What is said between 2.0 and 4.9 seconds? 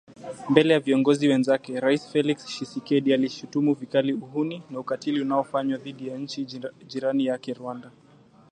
Felix Tshisekedi alishutumu vikali uhuni na